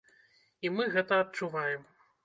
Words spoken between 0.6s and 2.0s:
І мы гэта адчуваем.